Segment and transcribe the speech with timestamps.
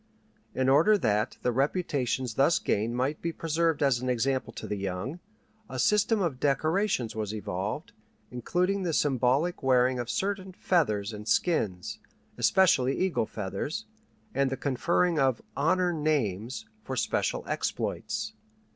[0.55, 4.75] In order that the reputations thus gained might be preserved as an example to the
[4.75, 5.19] young,
[5.69, 7.91] a system of decorations was evolved,
[8.31, 11.99] including the symbolic wearing of certain feathers and skins,
[12.35, 13.85] especially eagle feathers,
[14.33, 18.33] and the conferring of "honor names" for special exploits.